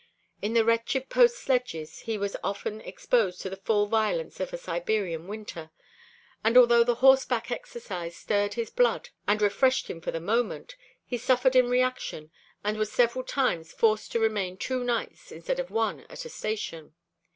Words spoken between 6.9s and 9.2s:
horseback exercise stirred his blood